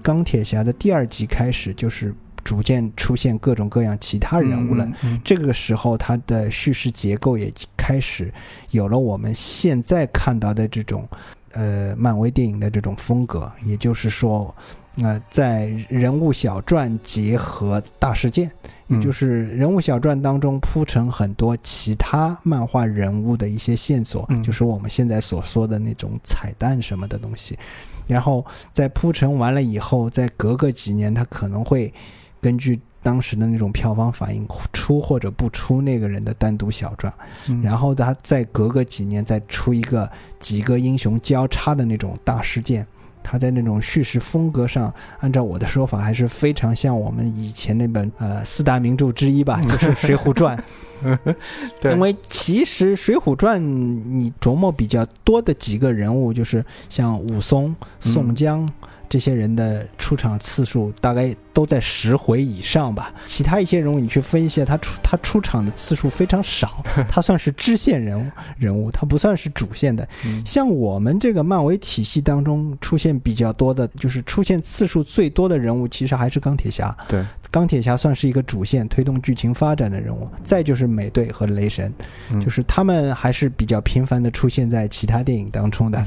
[0.02, 4.92] 钢铁侠的第二集开始，就是逐渐出现各种各样其他人物了。
[5.24, 8.34] 这个时候，它的叙事结构也开始
[8.72, 11.08] 有了我们现在看到的这种，
[11.52, 13.52] 呃，漫威电影的这种风格。
[13.64, 14.56] 也就是说，
[14.98, 18.52] 呃，在人物小传结合大事件，
[18.88, 27.58] 也嗯就是人物小传当中铺成很多其他漫画人物的一些线索，嗯就是我们现在所说的那种彩蛋什么的东西。
[28.06, 31.94] 然后在铺陈完了以后，再隔个几年，他可能会
[32.42, 37.14] 根据当时的那种票房反应出或者不出那个人的单独小传，
[37.48, 42.86] 嗯然后他再隔个几年再出一个几个英雄交叉的那种大事件。
[43.24, 50.58] 他在那种叙事风格上，按照我的说法，还是非常像我们以前那本呃四大名著之一吧， 就是《水浒传》。
[51.82, 58.70] 对因为其实《水浒传》你琢磨比较多的几个人物，就是像武松、宋江。
[59.12, 63.14] 这些人的出场次数大概都在十回以上吧。
[63.26, 68.26] 其他一些人物你去分析，他出他出场的次数非常少， 他算是支线人物
[68.58, 70.08] 人物，他不算是主线的。
[70.26, 76.96] 嗯像我们这个漫威体系当中出现比较多的，就是出现次数最多的人物，其实还是钢铁侠。
[77.10, 77.22] 对，
[77.52, 81.94] 钢铁侠算是一个主线推动剧情发展的人物，再就是美队和雷神，
[82.32, 86.02] 嗯就是他们还是比较频繁的出现在其他电影当中的。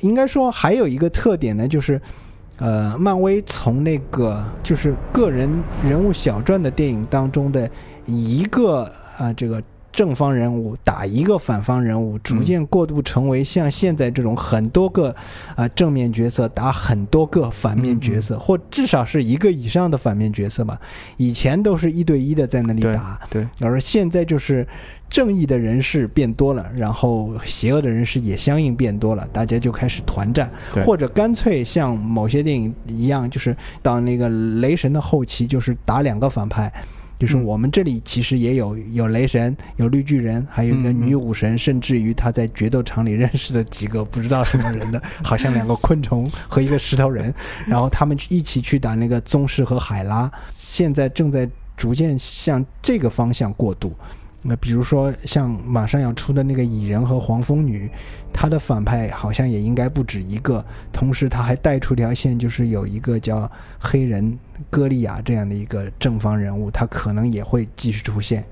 [0.00, 2.00] 应该说还有一个特点呢，就是，
[2.58, 5.48] 呃，漫威从那个就是个人
[5.82, 7.68] 人物小传的电影当中的
[8.06, 9.62] 一个啊、这个
[9.94, 15.14] 正方人物打一个反方人物，逐渐过渡成为像现在这种很多个
[15.54, 20.80] 啊、正面角色打很多个反面角色，或至少是一个以上的反面角色吧。
[21.16, 24.66] 以前都是一对一的在那里打，对，而现在就是
[25.08, 30.50] 正义的人士变多了，然后邪恶的人士也相应变多了，大家就开始团战，
[30.84, 36.72] 或者干脆像某些电影一样，就是到那个雷神的后期，就是打两个反派。
[37.18, 47.32] 就是嗯我们这里其实也有有雷神，有绿巨人，还有一个女武神，甚至于他在决斗场里认识的几个 不知道什么人的，好像两个昆虫和一个石头人，
[47.66, 53.92] 然后他们去一起去打那个宗师和海拉，现在正在逐渐向这个方向过渡。
[54.46, 57.88] 那比如说像马上要出的那个蚁人和黄蜂女，
[58.30, 60.62] 他的反派好像也应该不止一个。
[60.92, 64.38] 同时他还带出条线，就是有一个叫黑人
[64.70, 68.44] 歌利亚这样的一个正方人物，他可能也会继续出现。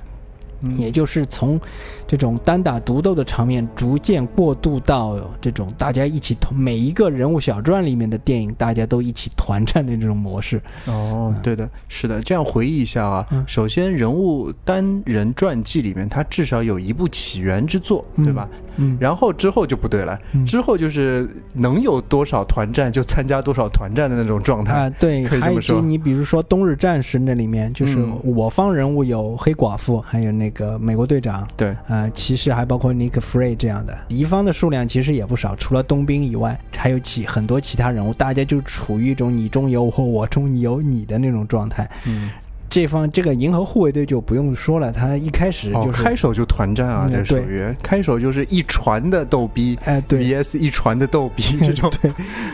[0.77, 1.61] 也就是从
[2.07, 10.63] 这种单打独斗的场面，逐渐过渡到这种大家一起团每一个人物小传里面的电影，大家都一起团战的这种模式。
[10.87, 12.23] 哦，对的，是的。
[12.23, 18.49] 这样回忆一下啊，首先人物单人传记里面，它至少有一部起源之作，对吧？
[18.77, 18.97] 嗯。
[19.01, 24.91] 然后之后就不对了，之后就是能有多少团战就参加多少团战的那种状态啊。
[25.01, 25.81] 对，可以这么说。
[25.81, 30.49] 你比如说《冬日战士》那里面，就是我方人物有黑寡妇，还有那。
[30.51, 33.97] 个美国队长，对，呃，其实还包括 Nick Fury 这样的。
[34.09, 41.89] 敌方的数量其实也不少，除了冬兵以外，还有其很多其他人物，大家就处于一种你中有我，我中有你的那种状态。
[42.07, 42.31] 嗯，
[42.73, 52.11] 这方这个银河护卫队就不用说了，他一开始就开手就团战啊，这属于开手就是一船的逗逼，哎，对，VS 一船的逗逼 这种，对，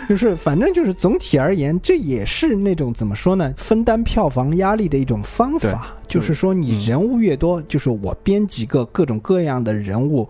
[0.09, 5.95] 就是反正就是总体而言，这也是那种怎么说呢，分担票房压力的一种方法。
[6.09, 10.27] 就是说，你人物越多，就是我编几个各种各样的人物，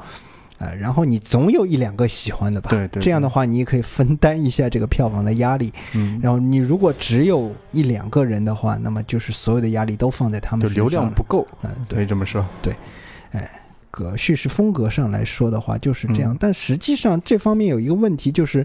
[0.59, 2.71] 呃，然后你总有一两个喜欢的吧？
[2.71, 3.03] 对对。
[3.03, 5.73] 这样的话，你也可以分担一下这个票房的压力。
[5.95, 6.19] 嗯。
[6.23, 11.47] 然后你如果只有一两个人的话，那么就是所有的压力都放在他们身上，流量不够。
[11.63, 12.45] 嗯，可以这么说。
[12.61, 12.75] 对。
[13.99, 18.65] 哎，个叙事风格上来说的话就是这样，但实际上这方面有一个问题，就是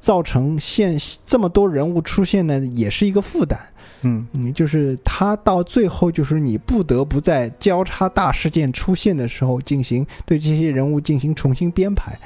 [0.00, 3.58] 造成现这么多人物出现呢，也是一个负担。
[4.04, 12.18] 嗯，你就是他到最后，就是你不得不在交叉大事件出现的时候，进行对这些人物进行重新编排，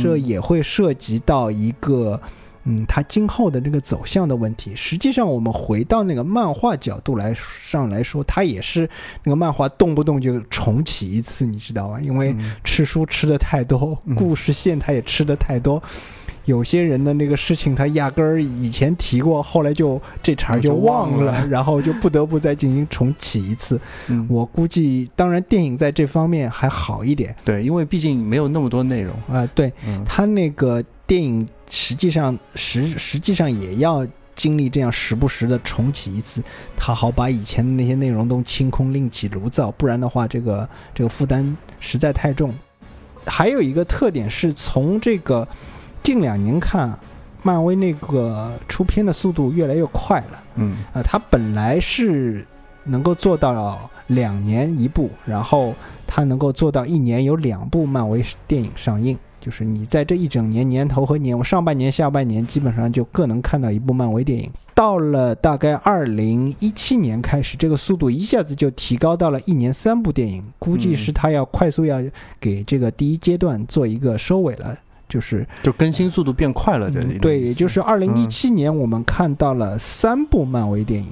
[0.00, 2.30] 这也会涉及到一个，嗯，
[2.86, 4.72] 他今后的那个走向的问题。
[4.74, 8.88] 实际上，我们回到那个漫画角度来上来说，他也是
[9.24, 12.00] 那个漫画动不动就重启一次，你知道吧？
[12.00, 15.82] 因为吃书吃的太多， 故事线他也吃的太多。
[16.44, 23.78] 有些人的那个事情，他压根儿以前提过，后来就这茬就忘了，然后就不得不再进行重启一次。
[24.30, 29.46] 我估计，当然电影在这方面还好一点，对，因为毕竟没有那么多内容啊。
[29.54, 29.70] 对
[30.06, 36.40] 他那个电影，实际上实实际上也要经历这样时不时的重启一次，
[36.76, 42.54] 他好把以前的那些内容都清空，另起炉灶，不然的话，这个这个负担实在太重。
[43.26, 45.48] 还有一个特点是从这个。
[46.00, 46.98] 近两年看，
[47.42, 50.42] 漫威那个出片的速度越来越快了。
[50.54, 52.46] 嗯，呃，它本来是
[52.84, 55.74] 能够做到两年一部，然后
[56.06, 64.50] 它能够做到一年有两部漫威电影上映，就是你在这一整年年头和年我上半年、下半年基本上就各能看到一部漫威电影。
[64.74, 72.02] 到了大概二零一七年开始，这个速度一下子就提高到了一年三部电影，估计是他要快速要
[72.38, 74.76] 给这个第一阶段做一个收尾了。
[75.08, 81.08] 就是就更新速度变快了，对对，也就是二零一七年我们看到了三部漫威电影，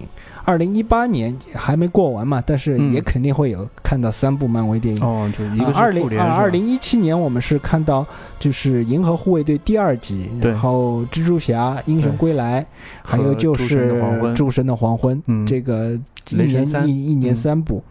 [0.47, 5.03] 二零一八年还没过完嘛，但是也肯定会有看到三部漫威电影。
[5.03, 8.07] 哦，就一个二零啊，二零一七年我们是看到
[8.39, 12.63] 就是《银河护卫队》第二集，然后《蜘蛛侠：英雄归来》，
[13.03, 13.93] 还有就是
[14.35, 15.99] 《诸神的黄昏》，这个
[16.31, 17.83] 一年一一年三部。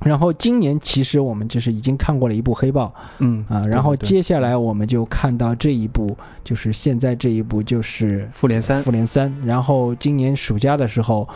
[0.00, 9.32] 然后今年其实我们就是已经看过了一部黑豹，嗯啊，然后接下来我们就看到这一部，就是现在这一部就是复联三，复联三。
[9.44, 11.28] 然后今年暑假的时候，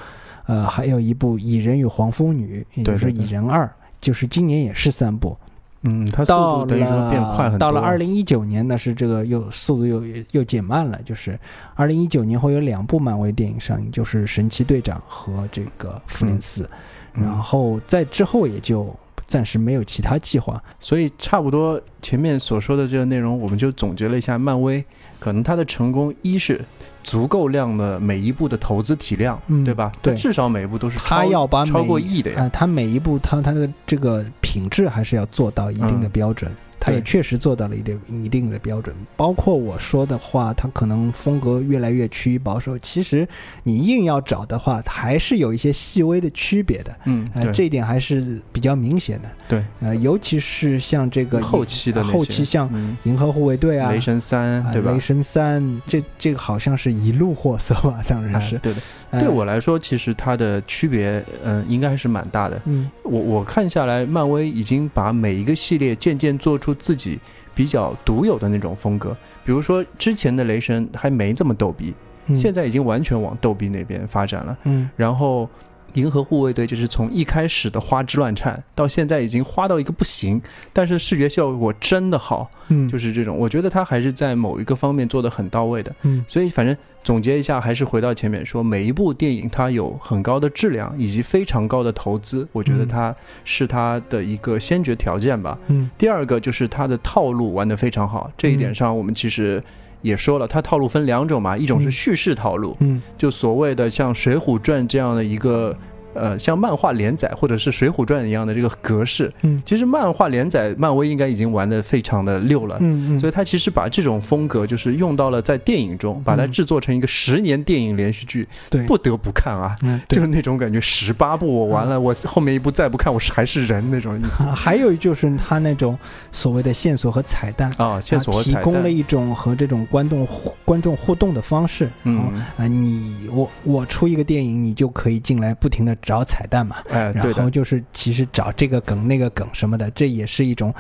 [0.47, 5.37] 呃，还有一部蚁人与黄蜂女，也就是蚁人二，就是今年也是三部。
[5.83, 7.59] 嗯，它速度等于说变快很多。
[7.59, 11.39] 到了二零一九年，那是这个又速度又又减慢了，就是
[11.75, 16.69] 二零一九年会有两部漫威电影上映，就是神奇队长和这个复联四。
[17.13, 18.95] 然后在之后也就
[19.27, 24.85] 暂时没有其他计划，所以差不多前面所说的这个内容，我们就总结了一下漫威
[25.19, 26.65] 可能它的成功，一是
[27.03, 29.91] 足够量的每一步的投资体量，对吧？
[30.01, 36.55] 对，至少每一步都是他要把超过亿的呀，他每一步他他的这个品质还是要做到一定的标准。
[36.87, 42.79] 他也确实做到了一定一定的标准，包括我说的话，他可能风格越来越趋于保守。
[42.79, 43.27] 其实
[43.65, 46.97] 你硬要找的话，还是有一些细微的区别的。
[47.07, 49.29] 嗯，这一点还是比较明显的。
[49.49, 52.71] 对，呃，尤其是像这个后期的后期，像
[53.03, 54.93] 银河护卫队啊、雷神三，对吧？
[54.93, 58.01] 雷神三，这这个好像是一路货色吧？
[58.07, 58.81] 当然是对的。
[59.19, 62.61] 对我来说，其实它的区别，嗯，应该还是蛮大的。
[62.65, 67.19] 嗯，我我看下来，漫威已经把每一个系列渐渐做出自己
[67.55, 69.17] 比较独有的那种风格。
[69.45, 71.95] 比如说，之前的雷神还没这么逗逼，
[72.35, 74.57] 现在已经完全往逗逼那边发展了。
[74.65, 75.49] 嗯，然后
[75.97, 80.41] 银河护卫队就是从一开始的花枝乱颤，到现在已经花到一个不行，
[80.73, 85.95] 但是视觉效果真的好，嗯，就是这种，我觉得他还是在某一个方面做的很到位的。
[86.03, 86.25] 嗯。
[86.29, 92.89] 所以反正总结一下，还是回到前面说，每一部电影它有很高的质量以及非常高的投资，我觉得嗯。
[92.89, 95.59] 它是它的一个先决条件吧。
[95.69, 95.91] 嗯。
[95.97, 99.63] 第二个就是它的套路玩得非常好，这一点上我们其实
[100.07, 105.77] 也说了，它套路分两种嘛，一种是嗯叙事套路，嗯就所谓的像《水浒传》这样的一个。
[106.17, 109.63] 呃，像漫画连载或者是《水浒传》一样的这个格式，嗯。
[109.65, 112.77] 其实漫画连载，漫威应该已经玩的非常的溜了。
[112.81, 119.77] 嗯嗯，所以他其实把这种风格就是用到了在电影中，把它制作成一个十年电影连续剧，对，不得不看啊，
[120.09, 124.45] 就是那种感觉，十八部我完了，我后面一部再不看，我是还是人那种意思。
[124.45, 125.97] 啊 还有就是他那种
[126.33, 127.71] 所谓的线索和彩蛋。
[127.77, 128.01] 啊。
[128.01, 128.63] 线索和彩蛋。
[128.63, 132.19] 提供了，一种和这种观众互观众互动的方式，嗯，
[132.57, 140.73] 啊，你我我出一个电影，你就可以进来不停的找彩蛋嘛，哎，然，后就是其实找这个梗那个梗什么的，这也是一种，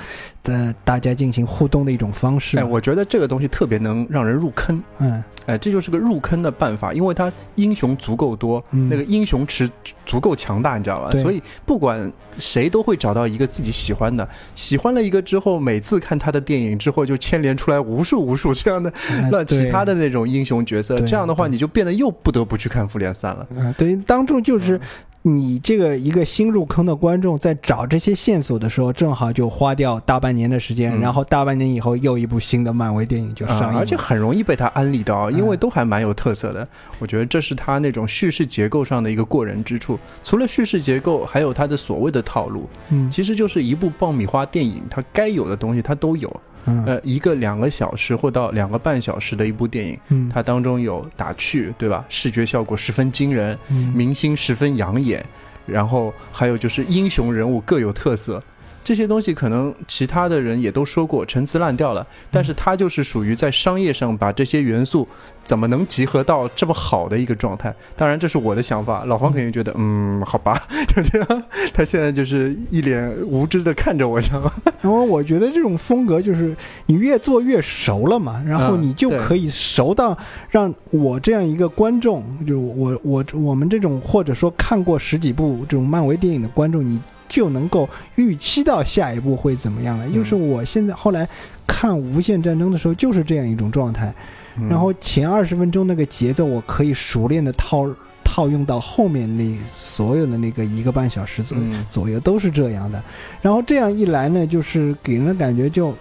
[0.45, 2.57] 呃，大家进行互动的一种方式。
[2.59, 4.81] 哎，我觉得这个东西特别能让人入坑。
[5.01, 5.23] 嗯。
[5.47, 8.89] 哎，这就是个入坑的办法，因为它英雄足够多，嗯。
[8.89, 9.71] 那个英雄池
[10.05, 11.13] 足够强大，你知道吧？
[11.13, 23.47] 所以不管谁都会找到一个自己喜欢的，喜欢了一个之后，每次看他的电影之后，就牵连出来无数无数这样的哎乱其他的那种英雄角色，这样的话，你就变得又不得不去看复联三了。
[23.57, 24.81] 啊，对，当中就是
[25.29, 36.65] 你这个一个新入坑的观众在找这些线索的时候，正好就花掉大半年的时间，嗯然后大半年以后又一部新的漫威电影就上映而且很容易被他安利到，因为嗯都还蛮有特色的。
[37.01, 39.99] 我觉得这是他那种叙事结构上的一个过人之处。
[40.23, 46.41] 除了叙事结构，还有他的所谓的套路，嗯其实就是一部爆米花电影，它该有的东西它都有。
[46.67, 52.05] 嗯呃，一个两个小时或到两个半小时的一部电影，嗯它当中有打趣，对吧？
[52.09, 55.25] 视觉效果十分惊人，嗯明星十分养眼，
[55.65, 58.43] 然后还有就是英雄人物各有特色。
[58.87, 62.07] 这些东西可能其他的人也都说过，陈词滥调了。
[62.31, 65.09] 但是他就是属于在商业上把这些元素
[65.43, 67.75] 怎么能集合到这么好的一个状态。
[67.97, 70.63] 当然，这是我的想法，老黄肯定觉得，嗯，好吧，
[70.95, 71.43] 就这样。
[71.75, 74.53] 他现在就是一脸无知的看着我，知道吗？
[74.81, 80.17] 然后我觉得这种风格就是你越做越熟了嘛， 然后嗯你就可以熟到
[80.49, 90.09] 让我这样一个观众，就我我我们这种或者说看过十几部这种漫威电影的观众，你就能够预期到下一步会怎么样了。
[90.11, 91.29] 就是我现在后来
[91.67, 94.15] 看《无限战争》的时候，就是这样一种状态。
[94.59, 97.87] 嗯然后前二十分钟那个节奏，我可以熟练的套
[98.25, 101.59] 套用到后面那所有的那个一个半小时左
[101.91, 103.03] 左右都是这样的。
[103.43, 105.95] 然后这样一来呢，就是给人的感觉就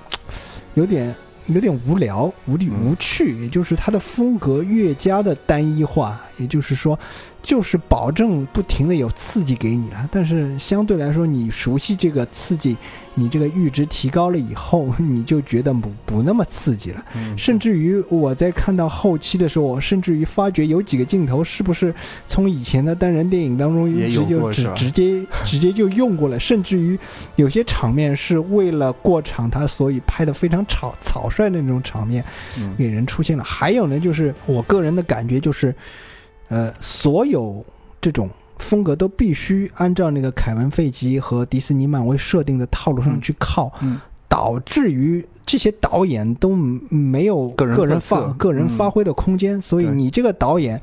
[0.75, 1.13] 有点
[1.47, 6.97] 有点无聊、无理、嗯无趣，也就是它的风格越加的单一化，也就是说，
[7.41, 10.07] 就是保证不停的有刺激给你了。
[10.11, 12.75] 但是相对来说，你熟悉这个刺激，
[13.13, 17.03] 你这个阈值提高了以后， 你就觉得不不那么刺激了。
[17.15, 21.93] 嗯甚至于我在看到后期的时候，我甚至于发觉有几个镜头是不是
[22.27, 26.97] 从以前的单人电影当中一直接过是吧直直接直接就用过了，甚至于
[27.35, 32.23] 有些场面是为了过场，他所以拍的非常草草率的那种场面
[32.59, 33.43] 嗯给人出现了。
[33.43, 35.73] 还有呢，就是我个人的感觉就是，
[36.47, 37.65] 呃，所有
[38.01, 38.29] 这种。
[38.57, 50.81] 风格都必须按照那个凯文·费吉和迪士尼、漫威设定的套路上嗯去靠，嗯导致于这些导演都没有个人发个人嗯发挥的空间，所以你这个导演，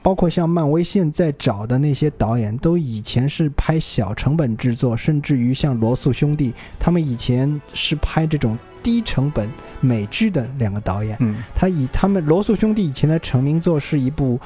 [0.00, 9.46] 包括像漫威现在找的那些导演，都以前是拍小成本制作，甚至于像罗素兄弟，他们以前是拍这种低成本
[9.80, 11.18] 美剧的两个导演。
[11.20, 14.40] 嗯他以他们罗素兄弟以前的成名作是一部，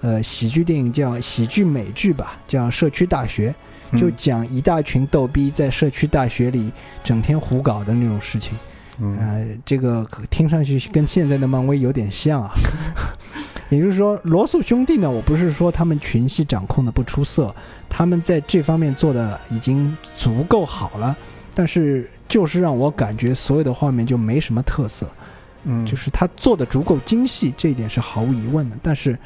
[0.00, 3.50] 呃，喜剧电影叫喜剧美剧吧，叫《社区大学》。
[3.98, 6.70] 就嗯讲一大群逗逼在社区大学里
[7.02, 8.52] 整天胡搞的那种事情。
[8.98, 12.50] 嗯呃，这个可听上去跟现在的漫威有点像啊。
[13.70, 17.54] 也就是说，罗素兄弟呢，我不是说他们群戏掌控的不出色，
[17.88, 21.16] 他们在这方面做的已经足够好了，
[21.54, 25.06] 但是就是让我感觉所有的画面就没什么特色，
[25.64, 28.76] 嗯就是他做的足够精细，这一点是毫无疑问的。
[28.82, 29.18] 但是，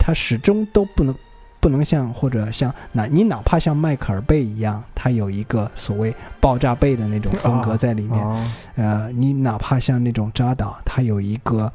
[0.00, 1.14] 他始终都不能。
[1.62, 11.70] 不能像或者像哪你哪怕像迈克尔贝一样，他有一个所谓爆炸贝的那种风格在里面，哦呃，你哪怕像那种扎导，他有一个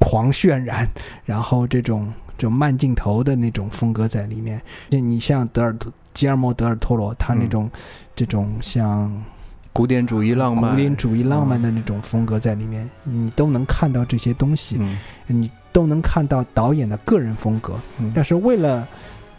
[0.00, 0.88] 狂渲染，
[1.26, 4.58] 然后这种这种慢镜头的那种风格在里面。
[4.88, 5.76] 就你像德尔
[6.14, 7.70] 吉尔摩·德尔托罗，他那嗯种、
[8.14, 9.22] 这种像
[9.70, 14.96] 古典主义浪漫，古典主义浪漫的那种风格在里面，你都能看到这些东西，嗯
[15.26, 17.74] 你都能看到导演的个人风格。
[18.00, 18.88] 嗯但是为了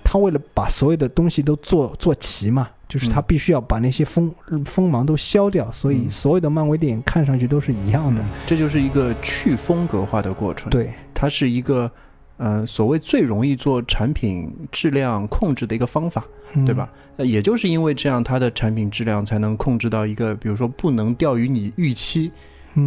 [0.03, 4.31] 他为了把所有的东西都做做齐嘛，就是他嗯必须要把那些锋
[4.63, 8.21] 锋芒都消掉，所以嗯所有的漫威电影看上去都是一样的。
[8.21, 11.91] 嗯这就是一个去风格化的过程。，对，它是一个
[12.37, 16.23] 呃所谓最容易做产品质量控制的一个方法，
[16.53, 16.87] 嗯对吧？？
[17.15, 22.31] 那也就是因为这样，它的产品质量才能控制到一个，比如说不能掉于你预期嗯，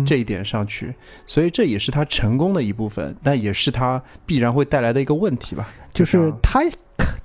[0.07, 0.95] 这一点上去，
[1.27, 5.69] 所以这也是他成功的一部分，但也是他必然会带来的一个问题吧。
[5.93, 6.61] 就是他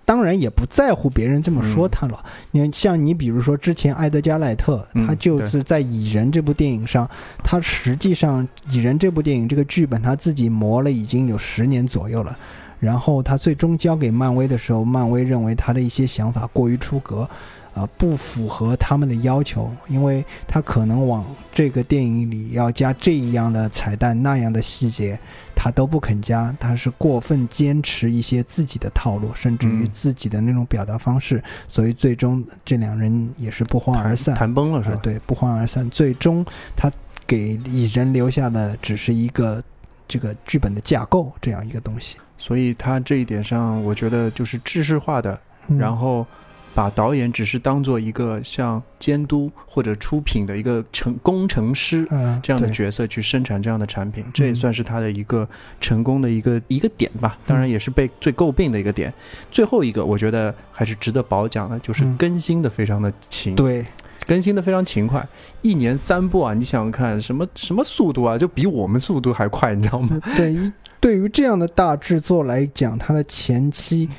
[0.03, 2.23] 当然也不在乎别人这么说他了。
[2.51, 7.09] 你看，像你比如说之前埃德加·赖特，嗯他就是在《蚁人》这部电影上，
[7.43, 12.37] 他实际上《蚁人》这部电影这个剧本他自己磨了已经有十年左右了。
[12.79, 17.27] 然后他最终交给漫威的时候，漫威认为他的一些想法过于出格，
[17.73, 25.19] 啊、不符合他们的要求，因为他可能往这个电影里要加这样的彩蛋、那样的细节，
[25.55, 34.35] 他都不肯加，他是过分坚持一些自己的套路，甚至于嗯自己的那种表达方式，所以最终这两人也是不欢而散。
[34.35, 34.95] 谈崩了是吧？
[34.95, 35.89] 啊对，不欢而散。
[35.89, 36.45] 最终
[36.75, 36.91] 他
[37.25, 39.61] 给蚁人留下的只是一个
[40.07, 42.17] 这个剧本的架构这样一个东西。
[42.37, 46.25] 所以他这一点上，我觉得就是制式化的，嗯然后
[46.73, 55.47] 把导演只是当做一个像监督或者出品的一个成工程师嗯，这样的角色去生产这样的产品，这也嗯算是他的一个
[55.79, 57.37] 成功的一个一个点吧。
[57.45, 59.13] 当然也是被最诟病的一个点。
[59.49, 63.85] 最后一个，我觉得还是值得褒奖的，就是嗯更新的非常的勤，对，
[64.27, 65.25] 更新的非常勤快，
[65.61, 66.53] 一年三部啊！
[66.53, 70.19] 你想想看，什么什么速度啊，就比我们速度还快，你知道吗？
[70.35, 70.69] 对于
[71.05, 74.09] 对于这样的大制作来讲，它的前期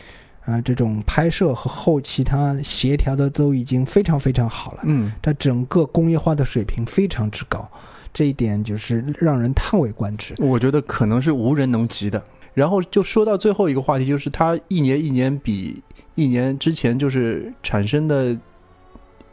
[0.45, 7.69] 啊、这种拍摄和后期它协调的都已经非常非常好了，嗯，它整个工业化的水平非常之高，
[8.15, 10.33] 这一点就是让人叹为观止。
[10.39, 12.23] 我觉得可能是无人能及的。
[12.55, 15.83] 然后就说到最后一个话题，就是它一年一年比
[16.15, 18.39] 一年之前就是产生的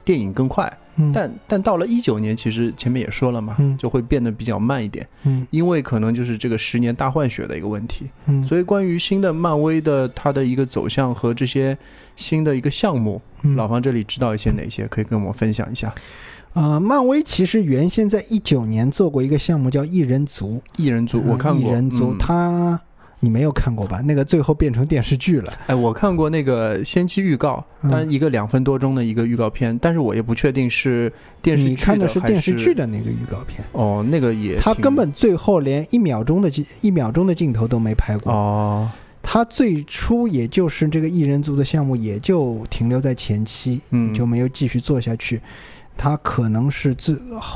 [0.06, 3.78] 电影更快，嗯，但但到了一九年，其实前面也说了嘛，嗯。
[3.78, 5.46] 就会变得比较慢一点，嗯。
[5.50, 8.10] 因为可能就是这个十年大换血的一个问题。
[8.26, 11.78] 嗯，所以关于新的漫威的它的一个走向和这些
[12.16, 13.56] 新的一个项目，嗯。
[13.56, 15.94] 老方这里知道一些哪些，可以跟我们分享一下。
[16.54, 22.18] 呃，漫威其实原先在一九年做过一个项目叫异人族，异人族我看过，异人族，嗯。
[22.20, 22.80] 它
[23.24, 24.02] 你没有看过吧？
[24.02, 25.54] 那个最后变成电视剧了。
[25.68, 31.12] 哎，我看过那个先期预告，嗯当然一个两分多钟的一个预告片，但是我也不确定是
[31.42, 38.34] 电视剧你看的是电视剧的那个预告片，哦，那个也他根本最后连一秒钟的镜一秒钟的镜头都没拍过。
[38.34, 38.90] 哦，
[39.22, 45.40] 他最初也就是这个异人族的项目，也就停留在前期，嗯就没有继续做下去。
[45.96, 47.16] 他可能是最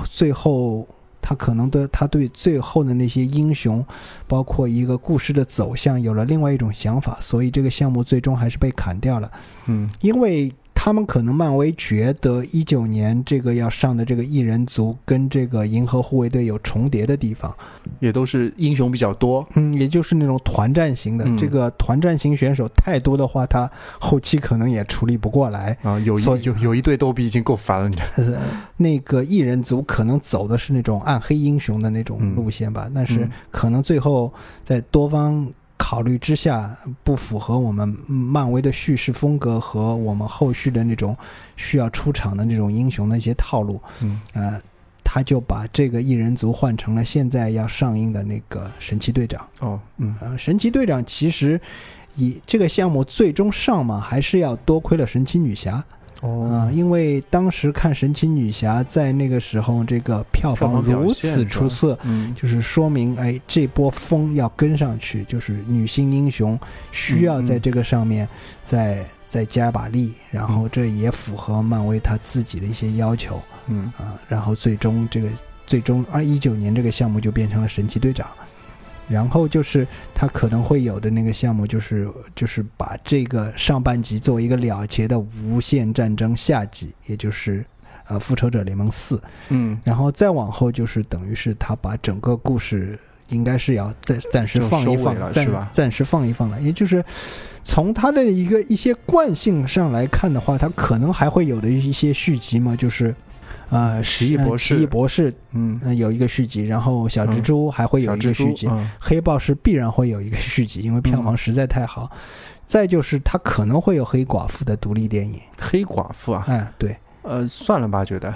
[0.10, 0.88] 最后，
[1.22, 3.86] 他可能对他对最后的那些英雄，
[4.28, 9.32] 包括一个故事的走向，有了另外一种想法，所以这个项目最终还是被砍掉了。
[9.66, 17.54] 嗯因为他们可能漫威觉得一九年这个要上的这个异人族跟这个银河护卫队有重叠的地方，
[18.00, 21.26] 也都是英雄比较多，嗯，也就是那种团战型的。
[21.26, 21.36] 嗯。
[21.36, 23.70] 这个团战型选手太多的话，他
[24.00, 25.76] 后期可能也处理不过来。
[25.82, 27.92] 啊，有一有有一对逗比已经够烦了，
[28.78, 32.36] 那个异人族可能走的是那种暗黑英雄的那种嗯。
[32.36, 33.32] 路线吧，但是嗯。
[33.50, 34.32] 可能最后
[34.64, 35.46] 在多方
[35.78, 41.16] 考虑之下，不符合我们漫威的叙事风格和我们后续的那种
[41.56, 44.60] 需要出场的那种英雄的一些套路，嗯呃，
[45.04, 49.48] 他就把这个异人族换成了现在要上映的那个神奇队长。
[49.60, 51.60] 哦，嗯呃，神奇队长其实
[52.16, 55.84] 以这个项目最终上嘛，还是要多亏了神奇女侠。
[56.22, 62.34] 啊、哦，因为当时看神奇女侠在那个时候这个票房如此出色，嗯。
[62.36, 66.60] 就是说明哎这波风要跟上去，就是女性英雄
[66.92, 68.28] 需要在这个上面
[68.66, 73.40] 再再加把力，然后这也符合漫威他自己的一些要求。
[73.68, 73.92] 嗯。
[73.98, 75.30] 啊，然后最终这个
[75.66, 78.28] 最终二一九年这个项目就变成了神奇队长。
[79.10, 87.66] 然后就是他可能会有的那个项目，就是就是把这个上半集作为一个了结的无限战争下集，也就是
[88.08, 93.00] 呃复仇者联盟四，嗯，然后再往后就是等于是他把整个故事
[93.30, 95.70] 应该是要暂暂时放一放，暂了是吧？
[95.72, 97.04] 暂时放一放了，也就是
[97.64, 103.14] 从他的一个一些惯性上来看的话，他可能还会有的一些续集嘛，就是
[103.70, 104.76] 呃奇异博士。
[104.76, 108.90] 奇异博士嗯，呃有一个续集，然后小蜘蛛还会有一个续集，嗯。
[109.00, 112.10] 黑豹是必然会有一个续集，因为票房嗯实在太好。
[112.66, 118.34] 再就是他可能会有黑寡妇的独立电影，黑寡妇啊，嗯，对，呃，算了吧，觉得，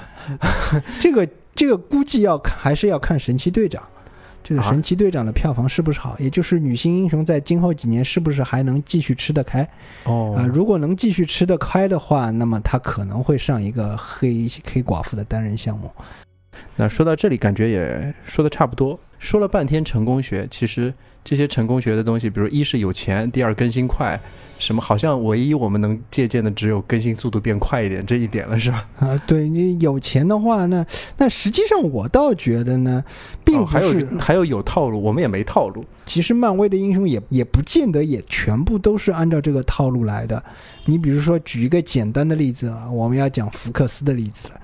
[1.02, 3.84] 这个这个估计要看还是要看神奇队长。
[4.44, 6.18] 这个啊神奇队长的票房是不是好？
[6.20, 9.68] 也就是女性英雄在今后几年是不是还能继续吃得开？
[10.06, 15.92] 哦啊、如果能继续吃得开的话，那么他可能会上一个黑黑寡妇的单人项目。
[16.76, 19.00] 那说到这里，感觉也说的差不多。
[19.20, 24.20] 说了半天成功学，其实这些成功学的东西，比如一是有钱，第二更新快，
[24.58, 28.90] 什么好像唯一我们能借鉴的只有更新速度变快一点这一点了，是吧？
[29.00, 30.86] 啊，对你有钱的话，那
[31.18, 33.04] 那实际上我倒觉得呢，
[33.46, 34.02] 并不是。
[34.02, 35.86] 有还有有套路，我们也没套路。
[36.06, 40.44] 其实漫威的英雄也也不见得也全部都是按照这个套路来的。
[40.86, 44.56] 你比如说，举一个简单的例子啊，我们要讲福克斯的例子了。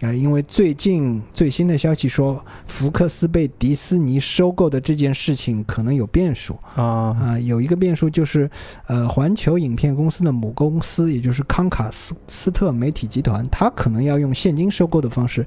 [0.00, 8.48] 啊、因为最近最新的消息说，福克斯被迪士尼收购的这件事情可能有变数啊啊、有一个变数就是，
[8.86, 15.44] 呃，环球影片公司的母公司，也就是康卡斯斯特媒体集团，它可能要用现金收购的方式，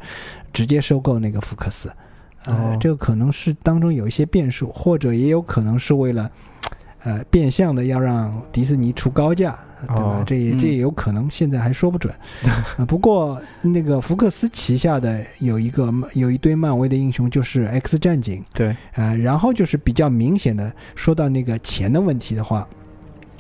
[0.52, 1.90] 直接收购那个福克斯。
[2.46, 6.30] 呃，哦这个可能是当中有一些变数，或者也有可能是为了，
[7.04, 9.58] 呃，变相的要让迪士尼出高价，
[9.88, 10.18] 对吧？
[10.20, 12.14] 哦这也这嗯也有可能，现在还说不准。
[12.78, 22.68] 呃不过那个福克斯旗下的有一个有一堆漫威的英雄，就是 X 战警，对，呃，然后就是比较明显的说到那个钱的问题的话，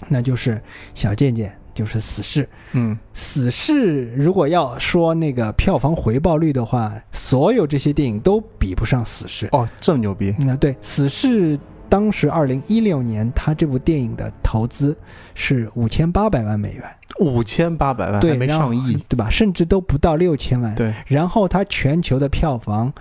[0.08, 0.62] 那就是
[0.94, 2.48] 小贱贱，就是死侍。
[2.74, 9.48] 嗯死侍如果要说那个票房回报率的话，所有这些电影都比不上死侍。
[9.52, 11.60] 哦，这么牛逼，那对，死侍
[11.92, 14.98] 当时二零一六年，他这部电影的投资
[15.36, 16.86] 是五千八百万美元，
[17.20, 19.30] 五千八百万对，还没上亿，对吧？
[19.30, 20.74] 甚至都不到六千万。
[20.74, 22.94] 对，然后他全球的票房，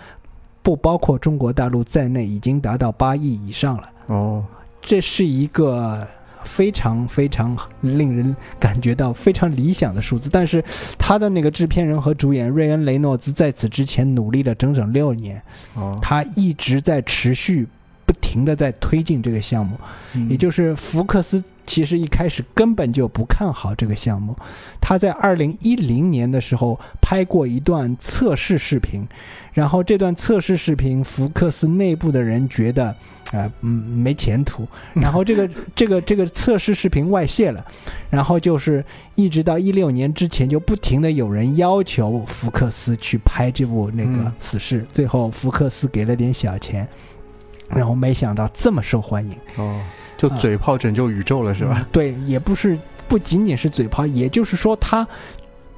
[0.60, 3.88] 不包括中国大陆在内，已经达到八亿以上了。
[4.06, 4.44] 哦，
[4.82, 6.04] 这是一个
[6.42, 10.28] 非常非常令人感觉到非常理想的数字。
[10.28, 10.60] 但是
[10.98, 15.40] 他的那个制片人和主演瑞恩·雷诺兹在此之前努力了整整六年，
[15.74, 17.68] 哦，他一直在持续
[18.10, 19.78] 不停的在推进这个项目。
[20.14, 24.34] 嗯也就是福克斯其实一开始根本就不看好这个项目，
[24.80, 29.06] 他在二零一零年的时候拍过一段测试视频，
[29.52, 32.96] 然后这段测试视频福克斯内部的人觉得。
[33.30, 34.66] 啊、嗯，没前途。
[34.92, 37.64] 然后这个这个这个测试视频外泄了，
[38.10, 38.84] 然后就是
[39.14, 46.88] 一直到一六年之前，就不停的有人要求福克斯去拍这部那个嗯死侍，最后福克斯给了点小钱，
[47.70, 49.36] 然后没想到这么受欢迎。
[49.56, 49.80] 哦，
[50.16, 51.76] 就嘴炮拯救宇宙了是吧？
[51.78, 55.06] 嗯对，也不是不仅仅是嘴炮，也就是说他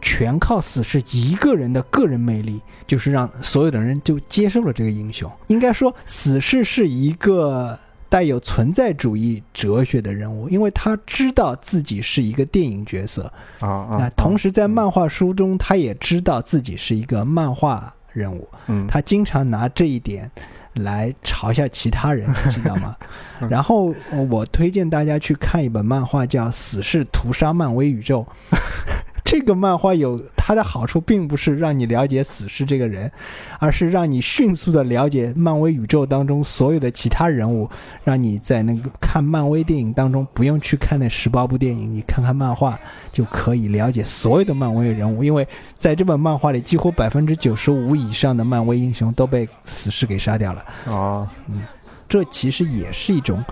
[0.01, 5.30] 全靠死侍一个人的个人魅力，就是让所有的人就接受了这个英雄。
[5.47, 7.78] 应该说，死侍是一个
[8.09, 20.30] 带有存在主义哲学的人物，因为他知道自己是一个电影角色啊啊、啊，同时在漫画书中，他也知道自己是一个漫画人物，嗯，他经常拿这一点
[20.75, 22.97] 来嘲笑其他人，你 知道吗？
[23.41, 28.25] 嗯然后呃我推荐大家去看一本漫画，叫《死侍屠杀漫威宇宙》。
[29.33, 33.11] 这个漫画有它的好处，并不是让你了解死侍这个人，
[33.59, 37.66] 而是让你迅速的了解漫威宇宙当中所有的其他人物，
[38.05, 42.78] 让你在那个看漫威电影当中不用去看那十八部电影，你看看漫画
[43.11, 50.62] 就可以了解所有的漫威人物，因为在这本漫画里，几乎百分之九十五以上的漫威英雄都被死侍给杀掉了。
[50.85, 51.62] 哦，嗯
[52.07, 53.43] 这其实也是一种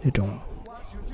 [0.00, 0.30] 那种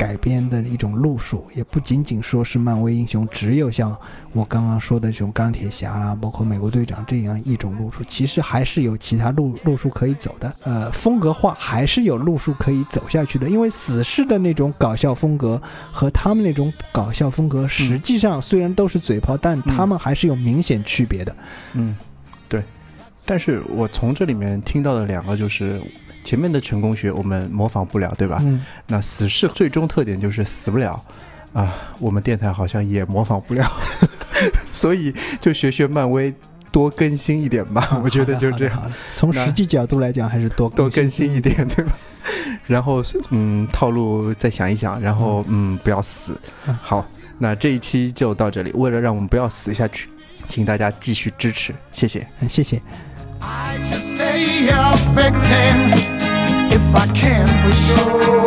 [0.03, 3.97] 改编的一种路数，也不仅仅说是漫威英雄，只有像
[4.33, 10.53] 我刚刚说的这种钢铁侠啦，包括美国队长这样一种路数，其实还是有其他路路数可以走的。
[10.65, 21.37] 呃，风格化还是有路数可以走下去的，因为死侍的那种搞笑风格和他们那种搞笑风格，实际上虽然都是嘴炮，但他们还是有明显区别的。
[21.75, 21.97] 嗯，
[22.49, 22.61] 对。
[23.25, 25.81] 但是我从这里面听到的两个就是，
[26.25, 28.39] 前面的成功学我们模仿不了，对吧？
[28.43, 31.03] 嗯，那死侍最终特点就是死不了
[31.53, 33.71] 啊，我们电台好像也模仿不了，
[34.73, 36.33] 所以就学学漫威，
[36.71, 38.01] 多更新一点吧。
[38.03, 38.83] 我觉得就这样，
[39.15, 41.93] 从实际角度来讲，还是多多更新一点，对吧？
[42.67, 46.79] 然后嗯，套路再想一想，然后嗯，不要死嗯。
[46.81, 47.05] 好，
[47.39, 48.71] 那这一期就到这里。
[48.75, 50.09] 为了让我们不要死下去，
[50.49, 52.27] 请大家继续支持，谢谢。
[52.41, 52.81] 嗯，谢谢。
[56.73, 58.41] If I can for sure.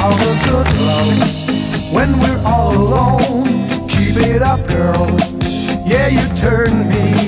[0.00, 3.44] All the good love when we're all alone.
[3.88, 5.08] Keep it up, girl.
[5.84, 7.27] Yeah, you turn me